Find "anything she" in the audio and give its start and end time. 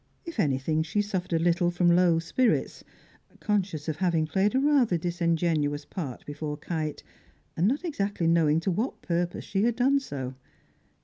0.39-0.99